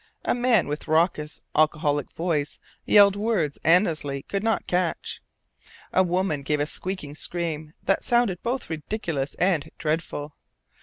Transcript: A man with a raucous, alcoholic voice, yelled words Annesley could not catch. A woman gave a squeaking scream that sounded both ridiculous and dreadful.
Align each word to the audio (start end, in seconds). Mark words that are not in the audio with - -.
A 0.25 0.33
man 0.33 0.67
with 0.67 0.87
a 0.87 0.91
raucous, 0.91 1.43
alcoholic 1.55 2.09
voice, 2.11 2.57
yelled 2.85 3.15
words 3.15 3.59
Annesley 3.63 4.23
could 4.23 4.41
not 4.41 4.65
catch. 4.65 5.21
A 5.93 6.01
woman 6.01 6.41
gave 6.41 6.59
a 6.59 6.65
squeaking 6.65 7.13
scream 7.13 7.75
that 7.83 8.03
sounded 8.03 8.41
both 8.41 8.67
ridiculous 8.71 9.35
and 9.35 9.69
dreadful. 9.77 10.33